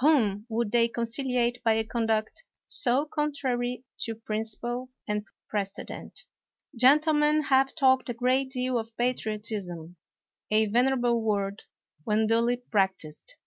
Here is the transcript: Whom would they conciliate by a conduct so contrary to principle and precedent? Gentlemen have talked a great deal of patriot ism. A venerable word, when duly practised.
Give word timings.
Whom 0.00 0.46
would 0.48 0.72
they 0.72 0.88
conciliate 0.88 1.62
by 1.62 1.74
a 1.74 1.84
conduct 1.84 2.42
so 2.66 3.04
contrary 3.04 3.84
to 3.98 4.14
principle 4.14 4.88
and 5.06 5.26
precedent? 5.50 6.24
Gentlemen 6.74 7.42
have 7.42 7.74
talked 7.74 8.08
a 8.08 8.14
great 8.14 8.48
deal 8.48 8.78
of 8.78 8.96
patriot 8.96 9.52
ism. 9.52 9.96
A 10.50 10.64
venerable 10.68 11.20
word, 11.20 11.64
when 12.02 12.26
duly 12.26 12.56
practised. 12.56 13.34